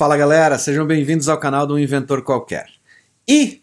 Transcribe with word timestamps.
Fala 0.00 0.16
galera, 0.16 0.56
sejam 0.56 0.86
bem-vindos 0.86 1.28
ao 1.28 1.36
canal 1.36 1.66
do 1.66 1.78
Inventor 1.78 2.22
Qualquer. 2.22 2.70
E 3.28 3.60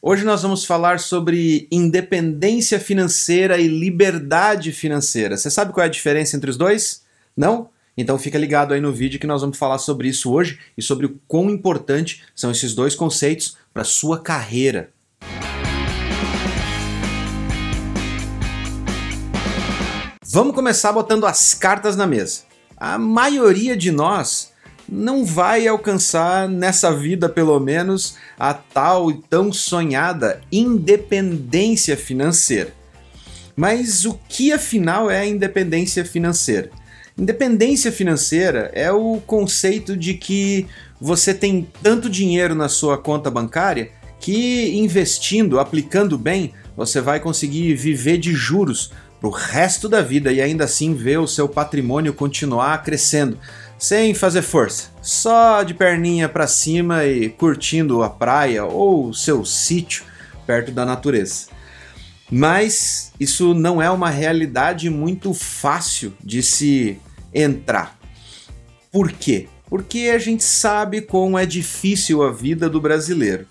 hoje 0.00 0.24
nós 0.24 0.40
vamos 0.40 0.64
falar 0.64 0.98
sobre 0.98 1.68
independência 1.70 2.80
financeira 2.80 3.58
e 3.58 3.68
liberdade 3.68 4.72
financeira. 4.72 5.36
Você 5.36 5.50
sabe 5.50 5.74
qual 5.74 5.84
é 5.84 5.86
a 5.86 5.90
diferença 5.90 6.34
entre 6.34 6.48
os 6.48 6.56
dois? 6.56 7.02
Não? 7.36 7.68
Então 7.94 8.18
fica 8.18 8.38
ligado 8.38 8.72
aí 8.72 8.80
no 8.80 8.90
vídeo 8.90 9.20
que 9.20 9.26
nós 9.26 9.42
vamos 9.42 9.58
falar 9.58 9.76
sobre 9.76 10.08
isso 10.08 10.32
hoje 10.32 10.58
e 10.78 10.82
sobre 10.82 11.04
o 11.04 11.20
quão 11.28 11.50
importante 11.50 12.22
são 12.34 12.50
esses 12.50 12.74
dois 12.74 12.94
conceitos 12.94 13.58
para 13.70 13.84
sua 13.84 14.18
carreira. 14.18 14.88
Vamos 20.24 20.54
começar 20.54 20.90
botando 20.90 21.26
as 21.26 21.52
cartas 21.52 21.96
na 21.96 22.06
mesa. 22.06 22.44
A 22.78 22.96
maioria 22.96 23.76
de 23.76 23.90
nós 23.90 24.49
não 24.90 25.24
vai 25.24 25.68
alcançar 25.68 26.48
nessa 26.48 26.92
vida, 26.92 27.28
pelo 27.28 27.58
menos, 27.60 28.16
a 28.38 28.52
tal 28.52 29.10
e 29.10 29.14
tão 29.30 29.52
sonhada 29.52 30.40
independência 30.50 31.96
financeira. 31.96 32.74
Mas 33.54 34.04
o 34.04 34.18
que 34.28 34.52
afinal 34.52 35.10
é 35.10 35.20
a 35.20 35.26
independência 35.26 36.04
financeira? 36.04 36.70
Independência 37.16 37.92
financeira 37.92 38.70
é 38.74 38.90
o 38.90 39.20
conceito 39.26 39.96
de 39.96 40.14
que 40.14 40.66
você 41.00 41.34
tem 41.34 41.68
tanto 41.82 42.08
dinheiro 42.08 42.54
na 42.54 42.68
sua 42.68 42.96
conta 42.96 43.30
bancária 43.30 43.90
que 44.18 44.76
investindo, 44.76 45.58
aplicando 45.58 46.16
bem, 46.18 46.52
você 46.76 47.00
vai 47.00 47.20
conseguir 47.20 47.74
viver 47.74 48.18
de 48.18 48.32
juros 48.32 48.92
para 49.20 49.28
o 49.28 49.32
resto 49.32 49.88
da 49.88 50.00
vida 50.00 50.32
e 50.32 50.40
ainda 50.40 50.64
assim 50.64 50.94
ver 50.94 51.18
o 51.18 51.26
seu 51.26 51.48
patrimônio 51.48 52.14
continuar 52.14 52.82
crescendo, 52.82 53.38
sem 53.80 54.12
fazer 54.12 54.42
força, 54.42 54.90
só 55.00 55.62
de 55.62 55.72
perninha 55.72 56.28
para 56.28 56.46
cima 56.46 57.06
e 57.06 57.30
curtindo 57.30 58.02
a 58.02 58.10
praia 58.10 58.62
ou 58.66 59.14
seu 59.14 59.42
sítio 59.42 60.04
perto 60.46 60.70
da 60.70 60.84
natureza. 60.84 61.46
Mas 62.30 63.10
isso 63.18 63.54
não 63.54 63.80
é 63.80 63.90
uma 63.90 64.10
realidade 64.10 64.90
muito 64.90 65.32
fácil 65.32 66.12
de 66.22 66.42
se 66.42 67.00
entrar. 67.32 67.98
Por 68.92 69.10
quê? 69.10 69.48
Porque 69.66 70.12
a 70.14 70.18
gente 70.18 70.44
sabe 70.44 71.00
como 71.00 71.38
é 71.38 71.46
difícil 71.46 72.22
a 72.22 72.30
vida 72.30 72.68
do 72.68 72.82
brasileiro. 72.82 73.46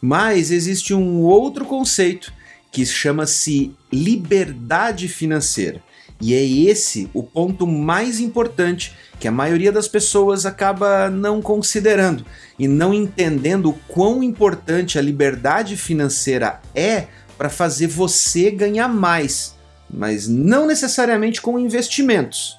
Mas 0.00 0.50
existe 0.50 0.92
um 0.92 1.20
outro 1.20 1.64
conceito 1.64 2.32
que 2.72 2.84
chama-se 2.84 3.72
liberdade 3.92 5.06
financeira. 5.06 5.80
E 6.20 6.34
é 6.34 6.44
esse 6.44 7.08
o 7.14 7.22
ponto 7.22 7.66
mais 7.66 8.18
importante 8.18 8.94
que 9.20 9.28
a 9.28 9.32
maioria 9.32 9.70
das 9.70 9.86
pessoas 9.86 10.44
acaba 10.46 11.08
não 11.08 11.40
considerando 11.40 12.24
e 12.58 12.66
não 12.66 12.92
entendendo 12.92 13.70
o 13.70 13.78
quão 13.86 14.22
importante 14.22 14.98
a 14.98 15.02
liberdade 15.02 15.76
financeira 15.76 16.60
é 16.74 17.06
para 17.36 17.48
fazer 17.48 17.86
você 17.86 18.50
ganhar 18.50 18.88
mais, 18.88 19.54
mas 19.88 20.26
não 20.26 20.66
necessariamente 20.66 21.40
com 21.40 21.58
investimentos. 21.58 22.58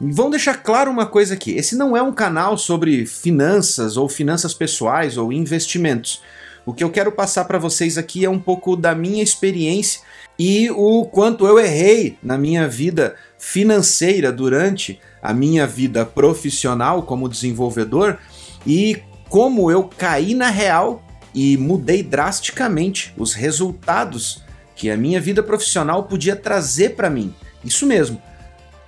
Vamos 0.00 0.32
deixar 0.32 0.54
claro 0.62 0.90
uma 0.90 1.06
coisa 1.06 1.34
aqui: 1.34 1.52
esse 1.52 1.76
não 1.76 1.96
é 1.96 2.02
um 2.02 2.12
canal 2.12 2.58
sobre 2.58 3.06
finanças 3.06 3.96
ou 3.96 4.08
finanças 4.08 4.52
pessoais 4.52 5.16
ou 5.16 5.32
investimentos. 5.32 6.20
O 6.64 6.72
que 6.72 6.84
eu 6.84 6.90
quero 6.90 7.10
passar 7.10 7.44
para 7.46 7.58
vocês 7.58 7.98
aqui 7.98 8.24
é 8.24 8.30
um 8.30 8.38
pouco 8.38 8.76
da 8.76 8.94
minha 8.94 9.22
experiência 9.22 10.00
e 10.38 10.70
o 10.70 11.04
quanto 11.06 11.44
eu 11.46 11.58
errei 11.58 12.16
na 12.22 12.38
minha 12.38 12.68
vida 12.68 13.16
financeira 13.36 14.30
durante 14.30 15.00
a 15.20 15.34
minha 15.34 15.66
vida 15.66 16.06
profissional 16.06 17.02
como 17.02 17.28
desenvolvedor 17.28 18.18
e 18.64 19.02
como 19.28 19.72
eu 19.72 19.84
caí 19.84 20.34
na 20.34 20.50
real 20.50 21.04
e 21.34 21.56
mudei 21.56 22.02
drasticamente 22.02 23.12
os 23.16 23.34
resultados 23.34 24.44
que 24.76 24.88
a 24.90 24.96
minha 24.96 25.20
vida 25.20 25.42
profissional 25.42 26.04
podia 26.04 26.36
trazer 26.36 26.90
para 26.90 27.10
mim. 27.10 27.34
Isso 27.64 27.86
mesmo. 27.86 28.22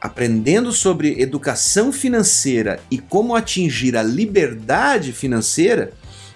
Aprendendo 0.00 0.70
sobre 0.70 1.20
educação 1.20 1.90
financeira 1.90 2.78
e 2.90 2.98
como 2.98 3.34
atingir 3.34 3.96
a 3.96 4.02
liberdade 4.02 5.12
financeira, 5.12 5.92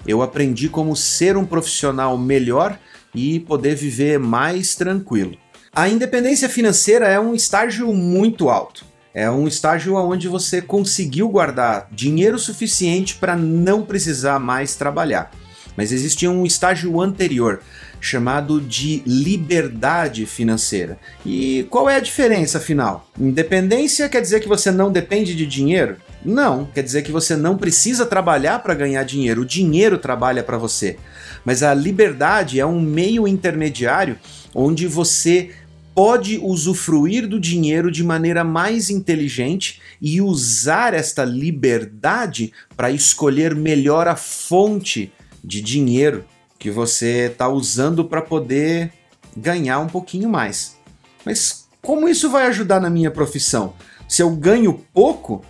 eu 0.06 0.22
aprendi 0.22 0.68
como 0.68 0.96
ser 0.96 1.36
um 1.36 1.44
profissional 1.44 2.16
melhor 2.16 2.78
e 3.14 3.40
poder 3.40 3.74
viver 3.74 4.18
mais 4.18 4.74
tranquilo. 4.74 5.36
A 5.74 5.88
independência 5.88 6.48
financeira 6.48 7.06
é 7.06 7.20
um 7.20 7.34
estágio 7.34 7.92
muito 7.92 8.48
alto. 8.48 8.84
É 9.14 9.30
um 9.30 9.48
estágio 9.48 9.94
onde 9.96 10.28
você 10.28 10.60
conseguiu 10.60 11.28
guardar 11.28 11.88
dinheiro 11.90 12.38
suficiente 12.38 13.14
para 13.16 13.36
não 13.36 13.82
precisar 13.82 14.38
mais 14.38 14.76
trabalhar. 14.76 15.30
Mas 15.76 15.92
existia 15.92 16.30
um 16.30 16.44
estágio 16.44 17.00
anterior, 17.00 17.60
chamado 18.00 18.60
de 18.60 19.02
liberdade 19.06 20.26
financeira. 20.26 20.98
E 21.24 21.66
qual 21.70 21.88
é 21.88 21.96
a 21.96 22.00
diferença 22.00 22.58
afinal? 22.58 23.08
Independência 23.18 24.08
quer 24.08 24.20
dizer 24.20 24.40
que 24.40 24.48
você 24.48 24.70
não 24.70 24.90
depende 24.90 25.34
de 25.34 25.46
dinheiro? 25.46 25.96
Não, 26.24 26.66
quer 26.66 26.82
dizer 26.82 27.02
que 27.02 27.12
você 27.12 27.36
não 27.36 27.56
precisa 27.56 28.04
trabalhar 28.04 28.58
para 28.60 28.74
ganhar 28.74 29.04
dinheiro, 29.04 29.42
o 29.42 29.46
dinheiro 29.46 29.98
trabalha 29.98 30.42
para 30.42 30.58
você. 30.58 30.98
Mas 31.44 31.62
a 31.62 31.72
liberdade 31.72 32.58
é 32.58 32.66
um 32.66 32.80
meio 32.80 33.26
intermediário 33.28 34.18
onde 34.54 34.86
você 34.86 35.50
pode 35.94 36.38
usufruir 36.38 37.26
do 37.26 37.40
dinheiro 37.40 37.90
de 37.90 38.04
maneira 38.04 38.44
mais 38.44 38.88
inteligente 38.88 39.80
e 40.00 40.20
usar 40.20 40.94
esta 40.94 41.24
liberdade 41.24 42.52
para 42.76 42.90
escolher 42.90 43.54
melhor 43.54 44.06
a 44.06 44.14
fonte 44.14 45.12
de 45.42 45.60
dinheiro 45.60 46.24
que 46.58 46.70
você 46.70 47.26
está 47.30 47.48
usando 47.48 48.04
para 48.04 48.22
poder 48.22 48.92
ganhar 49.36 49.80
um 49.80 49.88
pouquinho 49.88 50.28
mais. 50.28 50.76
Mas 51.24 51.66
como 51.82 52.08
isso 52.08 52.30
vai 52.30 52.46
ajudar 52.46 52.80
na 52.80 52.90
minha 52.90 53.10
profissão? 53.10 53.74
Se 54.08 54.22
eu 54.22 54.30
ganho 54.30 54.84
pouco, 54.92 55.44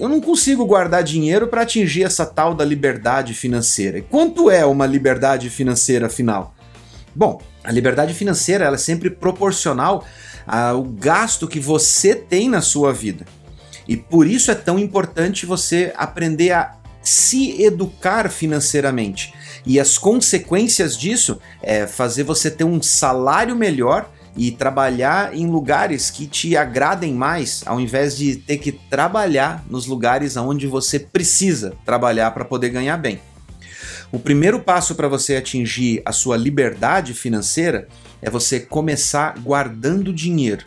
eu 0.00 0.08
não 0.08 0.20
consigo 0.20 0.64
guardar 0.64 1.04
dinheiro 1.04 1.46
para 1.46 1.60
atingir 1.60 2.04
essa 2.04 2.24
tal 2.24 2.54
da 2.54 2.64
liberdade 2.64 3.34
financeira. 3.34 3.98
E 3.98 4.02
quanto 4.02 4.50
é 4.50 4.64
uma 4.64 4.86
liberdade 4.86 5.50
financeira 5.50 6.06
afinal? 6.06 6.54
Bom, 7.14 7.40
a 7.62 7.70
liberdade 7.70 8.14
financeira 8.14 8.64
ela 8.64 8.76
é 8.76 8.78
sempre 8.78 9.10
proporcional 9.10 10.04
ao 10.46 10.82
gasto 10.82 11.46
que 11.46 11.60
você 11.60 12.14
tem 12.14 12.48
na 12.48 12.62
sua 12.62 12.94
vida. 12.94 13.26
E 13.86 13.94
por 13.96 14.26
isso 14.26 14.50
é 14.50 14.54
tão 14.54 14.78
importante 14.78 15.44
você 15.44 15.92
aprender 15.96 16.52
a 16.52 16.76
se 17.02 17.62
educar 17.62 18.30
financeiramente. 18.30 19.34
E 19.66 19.78
as 19.78 19.98
consequências 19.98 20.96
disso 20.96 21.38
é 21.62 21.86
fazer 21.86 22.22
você 22.22 22.50
ter 22.50 22.64
um 22.64 22.80
salário 22.80 23.54
melhor 23.54 24.10
e 24.40 24.50
trabalhar 24.50 25.36
em 25.36 25.44
lugares 25.44 26.08
que 26.08 26.26
te 26.26 26.56
agradem 26.56 27.12
mais, 27.12 27.62
ao 27.66 27.78
invés 27.78 28.16
de 28.16 28.36
ter 28.36 28.56
que 28.56 28.72
trabalhar 28.72 29.62
nos 29.68 29.84
lugares 29.84 30.34
onde 30.34 30.66
você 30.66 30.98
precisa 30.98 31.74
trabalhar 31.84 32.30
para 32.30 32.46
poder 32.46 32.70
ganhar 32.70 32.96
bem. 32.96 33.20
O 34.10 34.18
primeiro 34.18 34.58
passo 34.58 34.94
para 34.94 35.08
você 35.08 35.36
atingir 35.36 36.00
a 36.06 36.12
sua 36.12 36.38
liberdade 36.38 37.12
financeira 37.12 37.86
é 38.22 38.30
você 38.30 38.58
começar 38.58 39.38
guardando 39.38 40.10
dinheiro. 40.10 40.64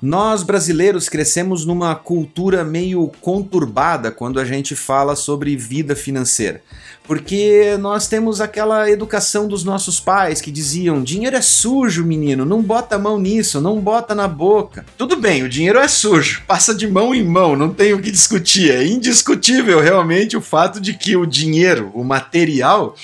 Nós 0.00 0.42
brasileiros 0.42 1.06
crescemos 1.08 1.66
numa 1.66 1.94
cultura 1.94 2.64
meio 2.64 3.10
conturbada 3.20 4.10
quando 4.10 4.40
a 4.40 4.44
gente 4.44 4.74
fala 4.74 5.14
sobre 5.14 5.54
vida 5.54 5.94
financeira. 5.94 6.62
Porque 7.06 7.76
nós 7.78 8.08
temos 8.08 8.40
aquela 8.40 8.90
educação 8.90 9.46
dos 9.46 9.64
nossos 9.64 10.00
pais 10.00 10.40
que 10.40 10.50
diziam: 10.50 11.02
dinheiro 11.02 11.36
é 11.36 11.42
sujo, 11.42 12.04
menino, 12.04 12.44
não 12.44 12.62
bota 12.62 12.96
a 12.96 12.98
mão 12.98 13.18
nisso, 13.18 13.60
não 13.60 13.80
bota 13.80 14.14
na 14.14 14.26
boca. 14.26 14.84
Tudo 14.98 15.16
bem, 15.16 15.42
o 15.42 15.48
dinheiro 15.48 15.78
é 15.78 15.88
sujo, 15.88 16.42
passa 16.46 16.74
de 16.74 16.86
mão 16.86 17.14
em 17.14 17.24
mão, 17.24 17.56
não 17.56 17.72
tem 17.72 17.92
o 17.92 18.00
que 18.00 18.10
discutir. 18.10 18.70
É 18.70 18.84
indiscutível 18.84 19.80
realmente 19.80 20.36
o 20.36 20.40
fato 20.40 20.80
de 20.80 20.94
que 20.94 21.16
o 21.16 21.26
dinheiro, 21.26 21.90
o 21.94 22.02
material, 22.02 22.94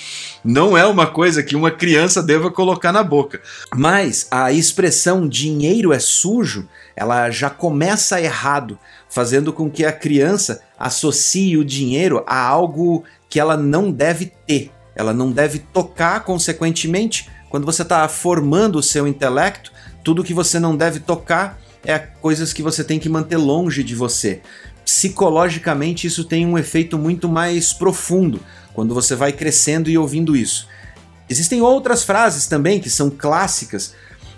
não 0.44 0.76
é 0.76 0.84
uma 0.84 1.06
coisa 1.06 1.42
que 1.42 1.54
uma 1.54 1.70
criança 1.70 2.22
deva 2.22 2.50
colocar 2.50 2.92
na 2.92 3.02
boca. 3.02 3.40
Mas 3.74 4.26
a 4.30 4.52
expressão 4.52 5.28
dinheiro 5.28 5.92
é 5.92 5.98
sujo, 5.98 6.68
ela 6.96 7.30
já 7.30 7.48
começa 7.48 8.20
errado, 8.20 8.78
fazendo 9.08 9.52
com 9.52 9.70
que 9.70 9.84
a 9.84 9.92
criança 9.92 10.62
associe 10.78 11.56
o 11.56 11.64
dinheiro 11.64 12.24
a 12.26 12.40
algo 12.40 13.04
que 13.32 13.40
ela 13.40 13.56
não 13.56 13.90
deve 13.90 14.30
ter. 14.46 14.70
Ela 14.94 15.14
não 15.14 15.32
deve 15.32 15.58
tocar, 15.58 16.20
consequentemente, 16.22 17.30
quando 17.48 17.64
você 17.64 17.80
está 17.80 18.06
formando 18.06 18.76
o 18.76 18.82
seu 18.82 19.08
intelecto, 19.08 19.72
tudo 20.04 20.22
que 20.22 20.34
você 20.34 20.60
não 20.60 20.76
deve 20.76 21.00
tocar 21.00 21.58
é 21.82 21.98
coisas 21.98 22.52
que 22.52 22.62
você 22.62 22.84
tem 22.84 22.98
que 22.98 23.08
manter 23.08 23.38
longe 23.38 23.82
de 23.82 23.94
você. 23.94 24.42
Psicologicamente, 24.84 26.06
isso 26.06 26.24
tem 26.24 26.44
um 26.44 26.58
efeito 26.58 26.98
muito 26.98 27.26
mais 27.26 27.72
profundo 27.72 28.38
quando 28.74 28.92
você 28.92 29.16
vai 29.16 29.32
crescendo 29.32 29.88
e 29.88 29.96
ouvindo 29.96 30.36
isso. 30.36 30.68
Existem 31.26 31.62
outras 31.62 32.04
frases 32.04 32.46
também 32.46 32.80
que 32.80 32.90
são 32.90 33.08
clássicas. 33.08 33.94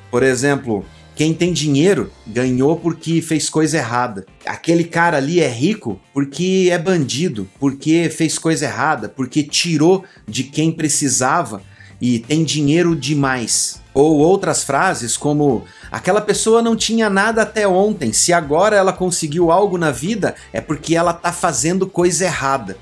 Por 0.09 0.23
exemplo, 0.23 0.87
Quem 1.15 1.33
tem 1.33 1.53
dinheiro 1.53 2.11
ganhou 2.27 2.77
porque 2.77 3.23
fez 3.23 3.49
coisa 3.49 3.77
errada. 3.77 4.27
Aquele 4.45 4.83
cara 4.83 5.19
ali 5.19 5.41
é 5.41 5.49
rico 5.49 6.01
porque 6.13 6.69
é 6.73 6.79
bandido, 6.79 7.49
porque 7.61 8.11
fez 8.11 8.37
coisa 8.37 8.65
errada, 8.65 9.09
porque 9.09 9.45
tirou 9.45 10.05
de 10.27 10.43
quem 10.43 10.73
precisava 10.73 11.63
e 12.01 12.19
tem 12.19 12.43
dinheiro 12.43 12.97
demais. 12.97 13.81
Ou 13.95 14.19
outras 14.19 14.65
frases 14.65 15.17
como 15.17 15.65
aquela 15.91 16.21
pessoa 16.21 16.61
não 16.61 16.75
tinha 16.75 17.09
nada 17.09 17.43
até 17.43 17.67
ontem, 17.67 18.13
se 18.13 18.33
agora 18.33 18.75
ela 18.75 18.93
conseguiu 18.93 19.53
algo 19.53 19.79
na 19.79 19.93
vida 19.93 20.35
é 20.53 20.61
porque 20.61 20.97
ela 20.97 21.13
tá 21.13 21.33
fazendo 21.33 21.87
coisa 21.87 22.25
errada. 22.25 22.77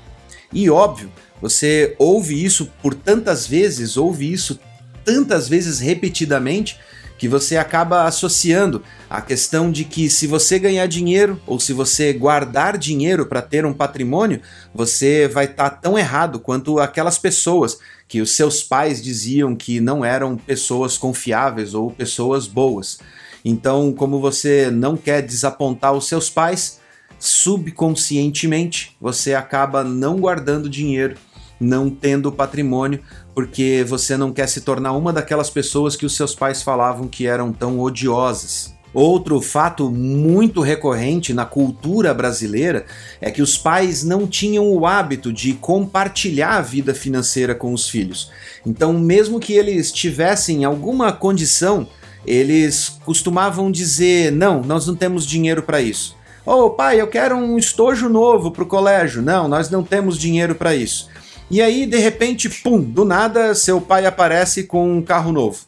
E 0.51 0.71
óbvio, 0.71 1.11
você 1.39 1.95
ouve 1.99 2.43
isso 2.43 2.71
por 2.81 2.95
tantas 2.95 3.45
vezes, 3.45 3.95
ouve 3.95 4.31
isso 4.31 4.59
tantas 5.05 5.47
vezes 5.47 5.79
repetidamente 5.79 6.79
que 7.17 7.27
você 7.27 7.57
acaba 7.57 8.03
associando 8.03 8.83
a 9.09 9.21
questão 9.21 9.71
de 9.71 9.83
que 9.85 10.09
se 10.09 10.27
você 10.27 10.57
ganhar 10.59 10.87
dinheiro 10.87 11.39
ou 11.45 11.59
se 11.59 11.71
você 11.71 12.11
guardar 12.11 12.77
dinheiro 12.77 13.25
para 13.25 13.41
ter 13.41 13.65
um 13.65 13.73
patrimônio, 13.73 14.41
você 14.73 15.27
vai 15.27 15.45
estar 15.45 15.69
tá 15.69 15.75
tão 15.77 15.97
errado 15.97 16.39
quanto 16.39 16.79
aquelas 16.79 17.17
pessoas 17.17 17.77
que 18.07 18.21
os 18.21 18.35
seus 18.35 18.61
pais 18.63 19.01
diziam 19.01 19.55
que 19.55 19.79
não 19.79 20.03
eram 20.03 20.35
pessoas 20.35 20.97
confiáveis 20.97 21.73
ou 21.73 21.91
pessoas 21.91 22.47
boas. 22.47 22.99
Então, 23.45 23.93
como 23.93 24.19
você 24.19 24.69
não 24.71 24.95
quer 24.97 25.21
desapontar 25.21 25.93
os 25.93 26.07
seus 26.07 26.29
pais, 26.29 26.79
subconscientemente 27.19 28.95
você 28.99 29.33
acaba 29.33 29.83
não 29.83 30.19
guardando 30.19 30.69
dinheiro 30.69 31.15
não 31.63 31.89
tendo 31.89 32.31
patrimônio, 32.31 32.99
porque 33.33 33.83
você 33.87 34.15
não 34.15 34.31
quer 34.31 34.47
se 34.47 34.61
tornar 34.61 34.93
uma 34.93 35.11
daquelas 35.11 35.49
pessoas 35.49 35.95
que 35.95 36.05
os 36.05 36.15
seus 36.15 36.35
pais 36.35 36.61
falavam 36.61 37.07
que 37.07 37.25
eram 37.25 37.51
tão 37.51 37.79
odiosas. 37.79 38.73
Outro 38.93 39.41
fato 39.41 39.89
muito 39.89 40.61
recorrente 40.61 41.33
na 41.33 41.45
cultura 41.45 42.13
brasileira 42.13 42.85
é 43.19 43.31
que 43.31 43.41
os 43.41 43.57
pais 43.57 44.03
não 44.03 44.27
tinham 44.27 44.71
o 44.71 44.85
hábito 44.85 45.33
de 45.33 45.53
compartilhar 45.53 46.57
a 46.57 46.61
vida 46.61 46.93
financeira 46.93 47.55
com 47.55 47.73
os 47.73 47.89
filhos. 47.89 48.31
Então, 48.63 48.93
mesmo 48.93 49.39
que 49.39 49.53
eles 49.53 49.91
tivessem 49.91 50.63
alguma 50.63 51.11
condição, 51.11 51.87
eles 52.23 52.99
costumavam 53.03 53.71
dizer: 53.71 54.31
Não, 54.31 54.61
nós 54.61 54.85
não 54.85 54.95
temos 54.95 55.25
dinheiro 55.25 55.63
para 55.63 55.81
isso. 55.81 56.15
Ô 56.45 56.65
oh, 56.65 56.69
pai, 56.69 57.01
eu 57.01 57.07
quero 57.07 57.35
um 57.35 57.57
estojo 57.57 58.07
novo 58.09 58.51
para 58.51 58.63
o 58.63 58.67
colégio. 58.67 59.23
Não, 59.23 59.47
nós 59.47 59.71
não 59.71 59.81
temos 59.81 60.19
dinheiro 60.19 60.53
para 60.53 60.75
isso. 60.75 61.09
E 61.49 61.61
aí, 61.61 61.85
de 61.85 61.97
repente, 61.97 62.49
pum, 62.49 62.81
do 62.81 63.05
nada, 63.05 63.53
seu 63.53 63.79
pai 63.79 64.05
aparece 64.05 64.63
com 64.63 64.97
um 64.97 65.01
carro 65.01 65.31
novo. 65.31 65.65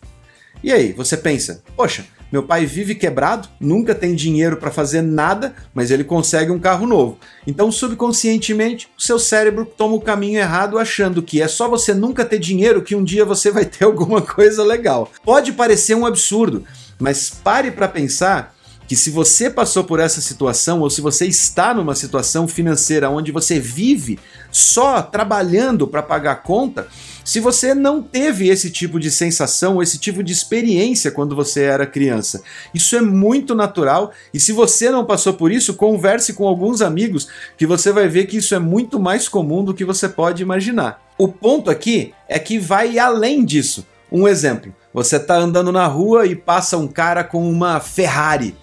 E 0.63 0.71
aí, 0.71 0.93
você 0.93 1.15
pensa, 1.15 1.63
poxa, 1.75 2.05
meu 2.31 2.43
pai 2.43 2.65
vive 2.65 2.95
quebrado, 2.95 3.47
nunca 3.59 3.93
tem 3.93 4.15
dinheiro 4.15 4.57
para 4.57 4.71
fazer 4.71 5.01
nada, 5.01 5.53
mas 5.73 5.91
ele 5.91 6.03
consegue 6.03 6.51
um 6.51 6.59
carro 6.59 6.87
novo. 6.87 7.17
Então, 7.45 7.71
subconscientemente, 7.71 8.89
o 8.97 9.01
seu 9.01 9.19
cérebro 9.19 9.65
toma 9.65 9.95
o 9.95 10.01
caminho 10.01 10.39
errado 10.39 10.79
achando 10.79 11.21
que 11.21 11.41
é 11.41 11.47
só 11.47 11.69
você 11.69 11.93
nunca 11.93 12.25
ter 12.25 12.39
dinheiro 12.39 12.81
que 12.81 12.95
um 12.95 13.03
dia 13.03 13.23
você 13.23 13.51
vai 13.51 13.65
ter 13.65 13.85
alguma 13.85 14.21
coisa 14.21 14.63
legal. 14.63 15.11
Pode 15.23 15.53
parecer 15.53 15.95
um 15.95 16.05
absurdo, 16.05 16.65
mas 16.99 17.29
pare 17.29 17.71
para 17.71 17.87
pensar 17.87 18.54
que 18.87 18.95
se 18.95 19.09
você 19.09 19.49
passou 19.49 19.83
por 19.83 19.99
essa 19.99 20.21
situação 20.21 20.81
ou 20.81 20.89
se 20.89 21.01
você 21.01 21.25
está 21.25 21.73
numa 21.73 21.95
situação 21.95 22.47
financeira 22.47 23.09
onde 23.09 23.31
você 23.31 23.59
vive 23.59 24.19
só 24.51 25.01
trabalhando 25.01 25.87
para 25.87 26.03
pagar 26.03 26.31
a 26.33 26.35
conta, 26.35 26.87
se 27.23 27.39
você 27.39 27.73
não 27.73 28.03
teve 28.03 28.49
esse 28.49 28.69
tipo 28.69 28.99
de 28.99 29.09
sensação, 29.09 29.81
esse 29.81 29.97
tipo 29.97 30.23
de 30.23 30.31
experiência 30.31 31.09
quando 31.09 31.35
você 31.35 31.63
era 31.63 31.87
criança. 31.87 32.43
Isso 32.73 32.95
é 32.95 33.01
muito 33.01 33.55
natural 33.55 34.11
e 34.33 34.39
se 34.39 34.51
você 34.51 34.91
não 34.91 35.03
passou 35.03 35.33
por 35.33 35.51
isso, 35.51 35.73
converse 35.73 36.33
com 36.33 36.47
alguns 36.47 36.81
amigos 36.81 37.27
que 37.57 37.65
você 37.65 37.91
vai 37.91 38.07
ver 38.07 38.27
que 38.27 38.37
isso 38.37 38.53
é 38.53 38.59
muito 38.59 38.99
mais 38.99 39.27
comum 39.27 39.63
do 39.63 39.73
que 39.73 39.83
você 39.83 40.07
pode 40.07 40.43
imaginar. 40.43 41.03
O 41.17 41.27
ponto 41.27 41.71
aqui 41.71 42.13
é 42.29 42.37
que 42.37 42.59
vai 42.59 42.99
além 42.99 43.43
disso. 43.43 43.85
Um 44.11 44.27
exemplo: 44.27 44.73
você 44.93 45.15
está 45.15 45.35
andando 45.35 45.71
na 45.71 45.87
rua 45.87 46.27
e 46.27 46.35
passa 46.35 46.77
um 46.77 46.87
cara 46.87 47.23
com 47.23 47.49
uma 47.49 47.79
Ferrari 47.79 48.55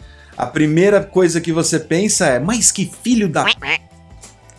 a 0.42 0.46
primeira 0.46 1.00
coisa 1.00 1.40
que 1.40 1.52
você 1.52 1.78
pensa 1.78 2.26
é: 2.26 2.40
mas 2.40 2.72
que 2.72 2.90
filho 3.02 3.28
da. 3.28 3.46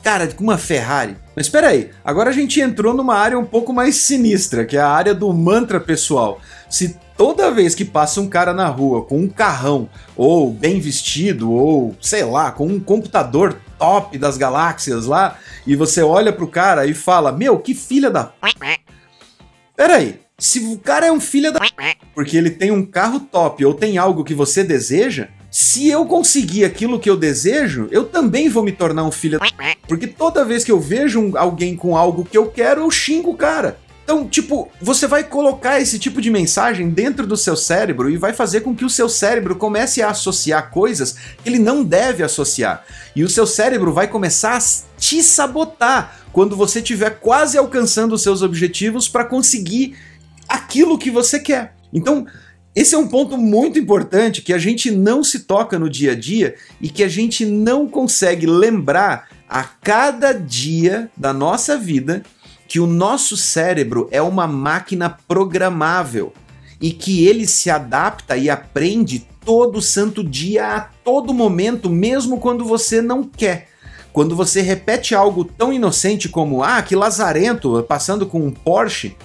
Cara, 0.01 0.27
com 0.27 0.43
uma 0.43 0.57
Ferrari. 0.57 1.15
Mas 1.35 1.47
espera 1.47 1.69
aí, 1.69 1.89
agora 2.03 2.29
a 2.29 2.33
gente 2.33 2.59
entrou 2.59 2.93
numa 2.93 3.15
área 3.15 3.39
um 3.39 3.45
pouco 3.45 3.73
mais 3.73 3.95
sinistra, 3.95 4.65
que 4.65 4.77
é 4.77 4.81
a 4.81 4.89
área 4.89 5.13
do 5.13 5.31
mantra 5.33 5.79
pessoal. 5.79 6.39
Se 6.69 6.97
toda 7.17 7.51
vez 7.51 7.73
que 7.73 7.85
passa 7.85 8.21
um 8.21 8.27
cara 8.27 8.53
na 8.53 8.67
rua 8.67 9.03
com 9.05 9.17
um 9.17 9.29
carrão, 9.29 9.89
ou 10.15 10.51
bem 10.51 10.79
vestido, 10.79 11.51
ou 11.51 11.95
sei 12.01 12.23
lá, 12.23 12.51
com 12.51 12.67
um 12.67 12.79
computador 12.79 13.57
top 13.77 14.17
das 14.17 14.37
galáxias 14.37 15.05
lá, 15.05 15.37
e 15.65 15.75
você 15.75 16.01
olha 16.01 16.31
pro 16.31 16.47
cara 16.47 16.85
e 16.85 16.93
fala: 16.93 17.31
Meu, 17.31 17.59
que 17.59 17.73
filha 17.73 18.09
da. 18.09 18.31
Pera 19.75 19.95
aí, 19.95 20.19
se 20.37 20.59
o 20.59 20.77
cara 20.77 21.07
é 21.07 21.11
um 21.11 21.19
filho 21.19 21.51
da. 21.51 21.59
Porque 22.13 22.37
ele 22.37 22.51
tem 22.51 22.71
um 22.71 22.85
carro 22.85 23.19
top 23.19 23.65
ou 23.65 23.73
tem 23.73 23.97
algo 23.97 24.23
que 24.23 24.33
você 24.33 24.63
deseja, 24.63 25.29
se 25.53 25.87
eu 25.87 26.03
conseguir 26.07 26.65
aquilo 26.65 26.99
que 26.99 27.07
eu 27.07 27.15
desejo, 27.15 27.87
eu 27.91 28.05
também 28.05 28.49
vou 28.49 28.63
me 28.63 28.71
tornar 28.71 29.03
um 29.03 29.11
filho. 29.11 29.39
Porque 29.87 30.07
toda 30.07 30.43
vez 30.43 30.63
que 30.63 30.71
eu 30.71 30.79
vejo 30.79 31.37
alguém 31.37 31.75
com 31.75 31.95
algo 31.95 32.25
que 32.25 32.35
eu 32.35 32.49
quero, 32.49 32.81
eu 32.81 32.89
xingo 32.89 33.29
o 33.29 33.37
cara. 33.37 33.77
Então, 34.03 34.27
tipo, 34.27 34.71
você 34.81 35.05
vai 35.05 35.23
colocar 35.23 35.79
esse 35.79 35.99
tipo 35.99 36.19
de 36.19 36.31
mensagem 36.31 36.89
dentro 36.89 37.27
do 37.27 37.37
seu 37.37 37.55
cérebro 37.55 38.09
e 38.09 38.17
vai 38.17 38.33
fazer 38.33 38.61
com 38.61 38.75
que 38.75 38.83
o 38.83 38.89
seu 38.89 39.07
cérebro 39.07 39.55
comece 39.55 40.01
a 40.01 40.09
associar 40.09 40.71
coisas 40.71 41.17
que 41.43 41.47
ele 41.47 41.59
não 41.59 41.83
deve 41.83 42.23
associar. 42.23 42.83
E 43.15 43.23
o 43.23 43.29
seu 43.29 43.45
cérebro 43.45 43.93
vai 43.93 44.07
começar 44.07 44.57
a 44.57 44.97
te 44.97 45.21
sabotar 45.21 46.17
quando 46.33 46.55
você 46.55 46.79
estiver 46.79 47.19
quase 47.19 47.59
alcançando 47.59 48.13
os 48.13 48.23
seus 48.23 48.41
objetivos 48.41 49.07
para 49.07 49.23
conseguir 49.23 49.95
aquilo 50.49 50.97
que 50.97 51.11
você 51.11 51.39
quer. 51.39 51.75
Então, 51.93 52.25
esse 52.75 52.95
é 52.95 52.97
um 52.97 53.07
ponto 53.07 53.37
muito 53.37 53.77
importante 53.77 54.41
que 54.41 54.51
a 54.51 54.57
gente 54.57 54.89
não 54.89 55.23
se 55.23 55.41
toca 55.41 55.77
no 55.77 55.89
dia 55.89 56.13
a 56.13 56.15
dia 56.15 56.55
e 56.81 56.89
que 56.89 57.03
a 57.03 57.07
gente 57.07 57.45
não 57.45 57.87
consegue 57.87 58.47
lembrar 58.47 59.29
a 59.47 59.63
cada 59.63 60.33
dia 60.33 61.09
da 61.15 61.31
nossa 61.31 61.77
vida 61.77 62.23
que 62.67 62.79
o 62.79 62.87
nosso 62.87 63.37
cérebro 63.37 64.07
é 64.09 64.19
uma 64.19 64.47
máquina 64.47 65.07
programável 65.27 66.33
e 66.81 66.91
que 66.91 67.27
ele 67.27 67.45
se 67.45 67.69
adapta 67.69 68.35
e 68.35 68.49
aprende 68.49 69.27
todo 69.45 69.79
santo 69.79 70.23
dia, 70.23 70.75
a 70.75 70.81
todo 70.81 71.33
momento, 71.33 71.89
mesmo 71.89 72.39
quando 72.39 72.65
você 72.65 73.01
não 73.01 73.23
quer. 73.23 73.67
Quando 74.11 74.35
você 74.35 74.61
repete 74.61 75.13
algo 75.13 75.45
tão 75.45 75.71
inocente 75.71 76.27
como 76.27 76.63
ah, 76.63 76.81
que 76.81 76.95
lazarento 76.95 77.83
passando 77.87 78.25
com 78.25 78.39
um 78.39 78.51
Porsche, 78.51 79.15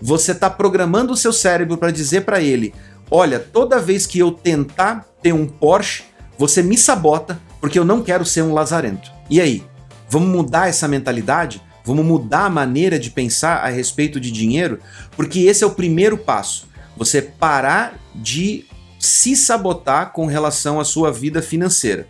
você 0.00 0.32
está 0.32 0.48
programando 0.48 1.12
o 1.12 1.16
seu 1.16 1.32
cérebro 1.32 1.76
para 1.76 1.90
dizer 1.90 2.24
para 2.24 2.40
ele: 2.40 2.74
olha, 3.10 3.38
toda 3.38 3.78
vez 3.78 4.06
que 4.06 4.18
eu 4.18 4.30
tentar 4.30 5.06
ter 5.22 5.32
um 5.32 5.46
Porsche, 5.46 6.04
você 6.38 6.62
me 6.62 6.76
sabota 6.76 7.40
porque 7.60 7.78
eu 7.78 7.84
não 7.84 8.02
quero 8.02 8.24
ser 8.24 8.42
um 8.42 8.54
lazarento. 8.54 9.10
E 9.28 9.40
aí, 9.40 9.64
vamos 10.08 10.28
mudar 10.28 10.68
essa 10.68 10.88
mentalidade? 10.88 11.62
Vamos 11.84 12.04
mudar 12.04 12.44
a 12.44 12.50
maneira 12.50 12.98
de 12.98 13.10
pensar 13.10 13.58
a 13.58 13.68
respeito 13.68 14.20
de 14.20 14.30
dinheiro? 14.30 14.78
Porque 15.16 15.40
esse 15.40 15.64
é 15.64 15.66
o 15.66 15.72
primeiro 15.72 16.16
passo. 16.16 16.68
Você 16.96 17.20
parar 17.20 17.94
de 18.14 18.64
se 18.98 19.34
sabotar 19.34 20.12
com 20.12 20.26
relação 20.26 20.78
à 20.78 20.84
sua 20.84 21.10
vida 21.10 21.40
financeira. 21.40 22.06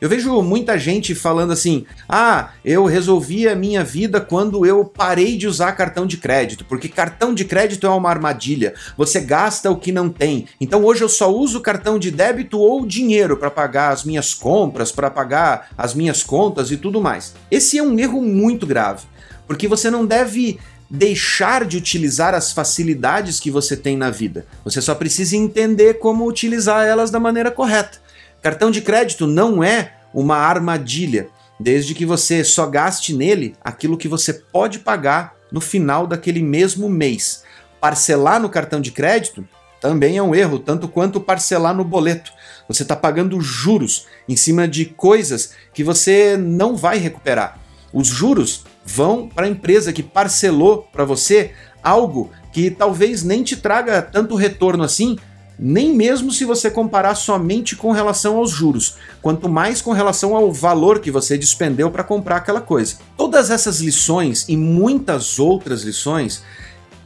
Eu 0.00 0.08
vejo 0.08 0.42
muita 0.42 0.78
gente 0.78 1.14
falando 1.14 1.52
assim: 1.52 1.84
ah, 2.08 2.50
eu 2.64 2.84
resolvi 2.84 3.48
a 3.48 3.54
minha 3.54 3.84
vida 3.84 4.20
quando 4.20 4.64
eu 4.66 4.84
parei 4.84 5.36
de 5.36 5.46
usar 5.46 5.72
cartão 5.72 6.06
de 6.06 6.16
crédito, 6.16 6.64
porque 6.64 6.88
cartão 6.88 7.34
de 7.34 7.44
crédito 7.44 7.86
é 7.86 7.90
uma 7.90 8.10
armadilha, 8.10 8.74
você 8.96 9.20
gasta 9.20 9.70
o 9.70 9.76
que 9.76 9.92
não 9.92 10.08
tem. 10.08 10.46
Então 10.60 10.84
hoje 10.84 11.02
eu 11.02 11.08
só 11.08 11.32
uso 11.32 11.60
cartão 11.60 11.98
de 11.98 12.10
débito 12.10 12.58
ou 12.58 12.86
dinheiro 12.86 13.36
para 13.36 13.50
pagar 13.50 13.90
as 13.90 14.04
minhas 14.04 14.34
compras, 14.34 14.92
para 14.92 15.10
pagar 15.10 15.68
as 15.76 15.94
minhas 15.94 16.22
contas 16.22 16.70
e 16.70 16.76
tudo 16.76 17.00
mais. 17.00 17.34
Esse 17.50 17.78
é 17.78 17.82
um 17.82 17.98
erro 17.98 18.20
muito 18.20 18.66
grave, 18.66 19.04
porque 19.46 19.68
você 19.68 19.90
não 19.90 20.04
deve 20.06 20.58
deixar 20.88 21.64
de 21.64 21.76
utilizar 21.76 22.34
as 22.34 22.52
facilidades 22.52 23.40
que 23.40 23.50
você 23.50 23.76
tem 23.76 23.96
na 23.96 24.10
vida. 24.10 24.46
Você 24.64 24.80
só 24.80 24.94
precisa 24.94 25.36
entender 25.36 25.94
como 25.94 26.26
utilizar 26.26 26.86
elas 26.86 27.10
da 27.10 27.18
maneira 27.18 27.50
correta. 27.50 28.03
Cartão 28.44 28.70
de 28.70 28.82
crédito 28.82 29.26
não 29.26 29.64
é 29.64 29.94
uma 30.12 30.36
armadilha, 30.36 31.28
desde 31.58 31.94
que 31.94 32.04
você 32.04 32.44
só 32.44 32.66
gaste 32.66 33.14
nele 33.14 33.56
aquilo 33.64 33.96
que 33.96 34.06
você 34.06 34.34
pode 34.34 34.80
pagar 34.80 35.34
no 35.50 35.62
final 35.62 36.06
daquele 36.06 36.42
mesmo 36.42 36.90
mês. 36.90 37.42
Parcelar 37.80 38.38
no 38.38 38.50
cartão 38.50 38.82
de 38.82 38.92
crédito 38.92 39.48
também 39.80 40.18
é 40.18 40.22
um 40.22 40.34
erro, 40.34 40.58
tanto 40.58 40.86
quanto 40.88 41.22
parcelar 41.22 41.74
no 41.74 41.86
boleto. 41.86 42.30
Você 42.68 42.82
está 42.82 42.94
pagando 42.94 43.40
juros 43.40 44.08
em 44.28 44.36
cima 44.36 44.68
de 44.68 44.84
coisas 44.84 45.54
que 45.72 45.82
você 45.82 46.36
não 46.36 46.76
vai 46.76 46.98
recuperar. 46.98 47.58
Os 47.94 48.08
juros 48.08 48.66
vão 48.84 49.26
para 49.26 49.46
a 49.46 49.48
empresa 49.48 49.90
que 49.90 50.02
parcelou 50.02 50.86
para 50.92 51.06
você 51.06 51.52
algo 51.82 52.30
que 52.52 52.70
talvez 52.70 53.22
nem 53.22 53.42
te 53.42 53.56
traga 53.56 54.02
tanto 54.02 54.36
retorno 54.36 54.84
assim, 54.84 55.16
Nem 55.58 55.94
mesmo 55.94 56.32
se 56.32 56.44
você 56.44 56.70
comparar 56.70 57.14
somente 57.14 57.76
com 57.76 57.92
relação 57.92 58.36
aos 58.36 58.50
juros, 58.50 58.96
quanto 59.22 59.48
mais 59.48 59.80
com 59.80 59.92
relação 59.92 60.34
ao 60.34 60.52
valor 60.52 60.98
que 60.98 61.10
você 61.10 61.38
despendeu 61.38 61.90
para 61.90 62.04
comprar 62.04 62.36
aquela 62.36 62.60
coisa. 62.60 62.96
Todas 63.16 63.50
essas 63.50 63.80
lições 63.80 64.46
e 64.48 64.56
muitas 64.56 65.38
outras 65.38 65.82
lições 65.82 66.42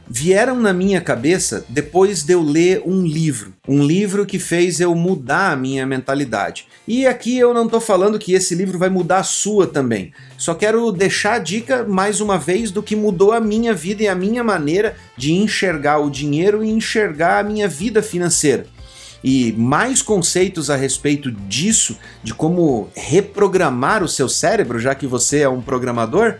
vieram 0.09 0.59
na 0.59 0.73
minha 0.73 0.99
cabeça 0.99 1.63
depois 1.69 2.23
de 2.23 2.33
eu 2.33 2.41
ler 2.41 2.81
um 2.85 3.05
livro. 3.05 3.53
Um 3.67 3.83
livro 3.83 4.25
que 4.25 4.39
fez 4.39 4.79
eu 4.79 4.95
mudar 4.95 5.51
a 5.51 5.55
minha 5.55 5.85
mentalidade. 5.85 6.65
E 6.87 7.05
aqui 7.05 7.37
eu 7.37 7.53
não 7.53 7.65
estou 7.65 7.79
falando 7.79 8.17
que 8.17 8.33
esse 8.33 8.55
livro 8.55 8.79
vai 8.79 8.89
mudar 8.89 9.19
a 9.19 9.23
sua 9.23 9.67
também. 9.67 10.11
Só 10.37 10.55
quero 10.55 10.91
deixar 10.91 11.33
a 11.33 11.39
dica 11.39 11.83
mais 11.83 12.19
uma 12.19 12.37
vez 12.37 12.71
do 12.71 12.81
que 12.81 12.95
mudou 12.95 13.31
a 13.31 13.39
minha 13.39 13.73
vida 13.73 14.01
e 14.01 14.07
a 14.07 14.15
minha 14.15 14.43
maneira 14.43 14.95
de 15.15 15.33
enxergar 15.33 15.99
o 15.99 16.09
dinheiro 16.09 16.63
e 16.63 16.69
enxergar 16.69 17.39
a 17.39 17.43
minha 17.43 17.67
vida 17.67 18.01
financeira. 18.01 18.65
E 19.23 19.53
mais 19.57 20.01
conceitos 20.01 20.69
a 20.69 20.75
respeito 20.75 21.29
disso, 21.29 21.97
de 22.23 22.33
como 22.33 22.89
reprogramar 22.95 24.01
o 24.01 24.07
seu 24.07 24.29
cérebro, 24.29 24.79
já 24.79 24.95
que 24.95 25.05
você 25.05 25.39
é 25.41 25.49
um 25.49 25.61
programador, 25.61 26.35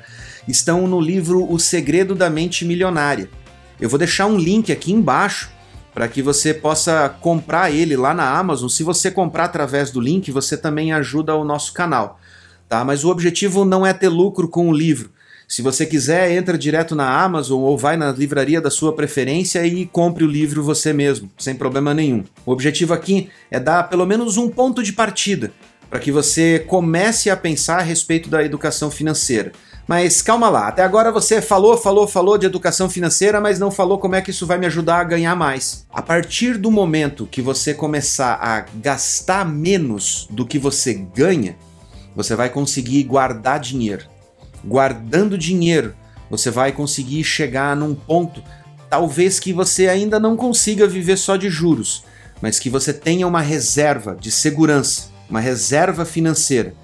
estão 0.48 0.88
no 0.88 1.00
livro 1.00 1.46
O 1.52 1.60
Segredo 1.60 2.16
da 2.16 2.30
Mente 2.30 2.64
Milionária. 2.66 3.30
Eu 3.80 3.90
vou 3.90 3.98
deixar 3.98 4.26
um 4.26 4.38
link 4.38 4.72
aqui 4.72 4.92
embaixo 4.92 5.50
para 5.94 6.08
que 6.08 6.22
você 6.22 6.54
possa 6.54 7.10
comprar 7.22 7.72
ele 7.72 7.96
lá 7.96 8.14
na 8.14 8.38
Amazon. 8.38 8.70
Se 8.70 8.84
você 8.84 9.10
comprar 9.10 9.46
através 9.46 9.92
do 9.92 10.00
link, 10.00 10.32
você 10.32 10.56
também 10.56 10.94
ajuda 10.94 11.36
o 11.36 11.44
nosso 11.44 11.74
canal, 11.74 12.20
tá? 12.68 12.84
Mas 12.84 13.04
o 13.04 13.10
objetivo 13.10 13.66
não 13.66 13.86
é 13.86 13.94
ter 13.94 14.10
lucro 14.10 14.48
com 14.48 14.70
o 14.70 14.74
livro. 14.74 15.12
Se 15.48 15.64
você 15.64 15.84
quiser, 15.84 16.32
entra 16.32 16.58
direto 16.58 16.94
na 16.94 17.24
Amazon 17.24 17.60
ou 17.64 17.76
vai 17.76 17.98
na 17.98 18.12
livraria 18.12 18.62
da 18.62 18.70
sua 18.70 18.94
preferência 18.94 19.66
e 19.66 19.86
compre 19.88 20.24
o 20.24 20.28
livro 20.28 20.62
você 20.62 20.94
mesmo, 20.94 21.30
sem 21.40 21.56
problema 21.56 21.92
nenhum. 21.92 22.24
O 22.46 22.52
objetivo 22.52 22.94
aqui 22.94 23.30
é 23.50 23.60
dar 23.60 23.84
pelo 23.90 24.06
menos 24.06 24.38
um 24.38 24.48
ponto 24.48 24.84
de 24.84 24.94
partida 24.94 25.52
para 25.90 26.00
que 26.00 26.12
você 26.12 26.64
comece 26.68 27.32
a 27.32 27.36
pensar 27.36 27.80
a 27.80 27.82
respeito 27.82 28.30
da 28.30 28.44
educação 28.44 28.92
financeira. 28.92 29.52
Mas 29.90 30.22
calma 30.22 30.50
lá, 30.50 30.68
até 30.68 30.84
agora 30.84 31.12
você 31.12 31.42
falou, 31.42 31.76
falou, 31.76 32.08
falou 32.08 32.38
de 32.38 32.46
educação 32.46 32.88
financeira, 32.88 33.42
mas 33.42 33.58
não 33.58 33.72
falou 33.72 33.98
como 33.98 34.14
é 34.14 34.22
que 34.22 34.30
isso 34.30 34.46
vai 34.46 34.60
me 34.60 34.68
ajudar 34.68 35.00
a 35.00 35.04
ganhar 35.04 35.36
mais. 35.36 35.84
A 35.92 36.00
partir 36.00 36.60
do 36.60 36.70
momento 36.70 37.26
que 37.26 37.42
você 37.42 37.74
começar 37.74 38.36
a 38.36 38.68
gastar 38.76 39.44
menos 39.44 40.28
do 40.30 40.46
que 40.46 40.60
você 40.60 40.94
ganha, 40.94 41.58
você 42.16 42.36
vai 42.36 42.52
conseguir 42.52 43.02
guardar 43.02 43.60
dinheiro. 43.60 44.06
Guardando 44.64 45.36
dinheiro, 45.36 45.96
você 46.30 46.52
vai 46.52 46.72
conseguir 46.72 47.24
chegar 47.24 47.76
num 47.76 47.96
ponto, 47.96 48.44
talvez 48.92 49.40
que 49.40 49.52
você 49.52 49.88
ainda 49.88 50.20
não 50.20 50.38
consiga 50.38 50.88
viver 50.88 51.18
só 51.18 51.36
de 51.36 51.50
juros, 51.50 52.04
mas 52.40 52.60
que 52.60 52.70
você 52.70 52.94
tenha 52.94 53.26
uma 53.26 53.42
reserva 53.42 54.16
de 54.16 54.30
segurança, 54.30 55.10
uma 55.28 55.40
reserva 55.40 56.06
financeira 56.06 56.76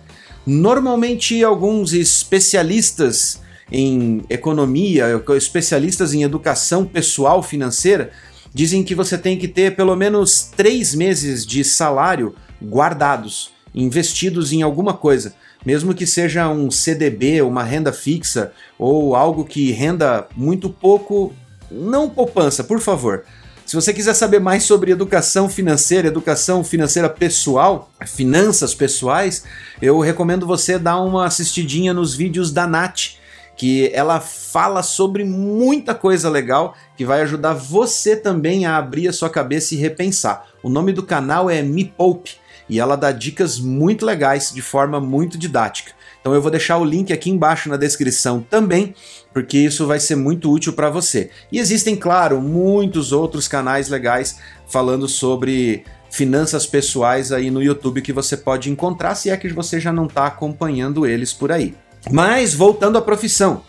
Normalmente, 0.46 1.44
alguns 1.44 1.92
especialistas 1.94 3.42
em 3.72 4.24
economia, 4.30 5.06
especialistas 5.36 6.14
em 6.14 6.22
educação 6.22 6.86
pessoal 6.86 7.42
financeira, 7.42 8.12
dizem 8.54 8.84
que 8.84 8.94
você 8.94 9.18
tem 9.18 9.38
que 9.38 9.48
ter 9.48 9.76
pelo 9.76 9.96
menos 9.96 10.52
três 10.56 10.94
meses 10.94 11.46
de 11.46 11.64
salário 11.64 12.36
guardados, 12.64 13.52
investidos 13.74 14.54
em 14.54 14.62
alguma 14.62 14.94
coisa, 14.94 15.34
mesmo 15.66 15.96
que 15.96 16.06
seja 16.06 16.48
um 16.48 16.70
CDB, 16.70 17.42
uma 17.42 17.64
renda 17.64 17.92
fixa 17.92 18.54
ou 18.78 19.16
algo 19.16 19.46
que 19.46 19.72
renda 19.72 20.28
muito 20.38 20.70
pouco. 20.70 21.34
Não 21.72 22.08
poupança, 22.08 22.64
por 22.64 22.80
favor 22.80 23.24
se 23.66 23.76
você 23.76 23.92
quiser 23.92 24.14
saber 24.14 24.40
mais 24.40 24.64
sobre 24.64 24.92
educação 24.92 25.50
financeira, 25.50 26.08
educação 26.08 26.64
financeira 26.64 27.10
pessoal, 27.10 27.90
finanças 28.06 28.76
pessoais, 28.76 29.44
eu 29.82 30.00
recomendo 30.00 30.46
você 30.46 30.78
dar 30.78 31.02
uma 31.02 31.26
assistidinha 31.26 31.92
nos 31.92 32.14
vídeos 32.14 32.52
da 32.52 32.68
Nath, 32.68 33.16
que 33.58 33.90
ela 33.92 34.20
fala 34.20 34.84
sobre 34.84 35.24
muita 35.24 35.96
coisa 35.96 36.30
legal 36.30 36.76
que 36.96 37.04
vai 37.04 37.22
ajudar 37.22 37.54
você 37.54 38.16
também 38.16 38.68
a 38.68 38.78
abrir 38.78 39.08
a 39.08 39.14
sua 39.14 39.32
cabeça 39.32 39.74
e 39.74 39.78
repensar. 39.78 40.46
O 40.62 40.70
nome 40.70 40.94
do 40.94 41.02
canal 41.02 41.50
é 41.50 41.64
Me 41.64 41.86
Poupe 41.86 42.34
e 42.70 42.80
ela 42.80 42.96
dá 42.96 43.12
dicas 43.12 43.60
muito 43.60 44.06
legais 44.06 44.52
de 44.54 44.62
forma 44.62 45.00
muito 45.00 45.38
didática. 45.38 45.94
Então 46.26 46.34
eu 46.34 46.42
vou 46.42 46.50
deixar 46.50 46.80
o 46.80 46.84
link 46.84 47.14
aqui 47.14 47.30
embaixo 47.30 47.70
na 47.70 47.78
descrição 47.78 48.42
também, 48.42 48.96
porque 49.32 49.60
isso 49.60 49.86
vai 49.86 50.00
ser 50.00 50.16
muito 50.16 50.52
útil 50.52 50.74
para 50.74 50.90
você. 50.90 51.30
E 51.52 51.60
existem, 51.60 51.96
claro, 51.96 52.42
muitos 52.42 53.12
outros 53.12 53.48
canais 53.48 53.90
legais 53.90 54.40
falando 54.68 55.08
sobre 55.08 55.84
finanças 56.10 56.66
pessoais 56.66 57.32
aí 57.32 57.52
no 57.52 57.62
YouTube 57.62 58.02
que 58.02 58.12
você 58.12 58.36
pode 58.36 58.72
encontrar 58.72 59.14
se 59.14 59.30
é 59.30 59.38
que 59.38 59.50
você 59.50 59.80
já 59.80 59.94
não 59.94 60.08
está 60.08 60.26
acompanhando 60.26 61.06
eles 61.06 61.32
por 61.32 61.52
aí. 61.52 61.76
Mas 62.12 62.56
voltando 62.56 62.98
à 62.98 63.04
profissão. 63.04 63.62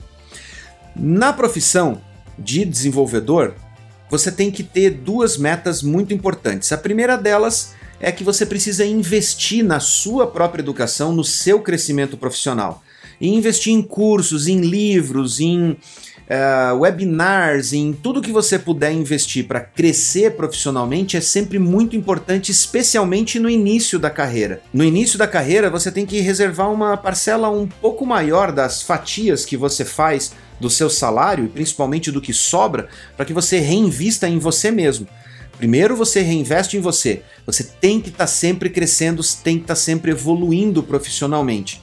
Na 0.96 1.34
profissão 1.34 2.00
de 2.38 2.64
desenvolvedor, 2.64 3.52
você 4.08 4.32
tem 4.32 4.50
que 4.50 4.62
ter 4.62 4.88
duas 4.88 5.36
metas 5.36 5.82
muito 5.82 6.14
importantes. 6.14 6.72
A 6.72 6.78
primeira 6.78 7.18
delas 7.18 7.74
é 8.00 8.12
que 8.12 8.24
você 8.24 8.44
precisa 8.44 8.84
investir 8.84 9.64
na 9.64 9.80
sua 9.80 10.26
própria 10.26 10.62
educação, 10.62 11.12
no 11.12 11.24
seu 11.24 11.60
crescimento 11.60 12.16
profissional. 12.16 12.82
E 13.20 13.28
investir 13.28 13.72
em 13.72 13.82
cursos, 13.82 14.46
em 14.46 14.60
livros, 14.60 15.40
em 15.40 15.70
uh, 16.26 16.78
webinars, 16.78 17.72
em 17.72 17.92
tudo 17.92 18.20
que 18.20 18.32
você 18.32 18.58
puder 18.58 18.92
investir 18.92 19.46
para 19.46 19.60
crescer 19.60 20.32
profissionalmente 20.32 21.16
é 21.16 21.20
sempre 21.20 21.58
muito 21.58 21.96
importante, 21.96 22.50
especialmente 22.50 23.38
no 23.38 23.48
início 23.48 23.98
da 23.98 24.10
carreira. 24.10 24.60
No 24.72 24.84
início 24.84 25.18
da 25.18 25.26
carreira, 25.26 25.70
você 25.70 25.90
tem 25.90 26.04
que 26.04 26.20
reservar 26.20 26.70
uma 26.70 26.96
parcela 26.96 27.48
um 27.48 27.66
pouco 27.66 28.04
maior 28.04 28.52
das 28.52 28.82
fatias 28.82 29.44
que 29.44 29.56
você 29.56 29.84
faz 29.84 30.32
do 30.58 30.70
seu 30.70 30.88
salário, 30.88 31.44
e 31.44 31.48
principalmente 31.48 32.10
do 32.10 32.20
que 32.20 32.32
sobra, 32.32 32.88
para 33.16 33.26
que 33.26 33.32
você 33.32 33.58
reinvista 33.58 34.28
em 34.28 34.38
você 34.38 34.70
mesmo. 34.70 35.06
Primeiro 35.56 35.96
você 35.96 36.20
reinveste 36.20 36.76
em 36.76 36.80
você. 36.80 37.22
Você 37.46 37.64
tem 37.64 38.00
que 38.00 38.08
estar 38.08 38.24
tá 38.24 38.26
sempre 38.26 38.68
crescendo, 38.68 39.22
tem 39.42 39.56
que 39.56 39.64
estar 39.64 39.74
tá 39.74 39.80
sempre 39.80 40.10
evoluindo 40.10 40.82
profissionalmente. 40.82 41.82